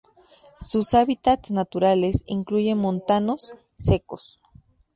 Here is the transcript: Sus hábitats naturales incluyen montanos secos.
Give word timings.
Sus 0.61 0.95
hábitats 0.95 1.51
naturales 1.51 2.23
incluyen 2.25 2.79
montanos 2.79 3.53
secos. 3.77 4.41